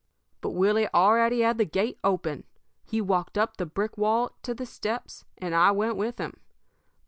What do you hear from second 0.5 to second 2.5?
Willie already had the gate open.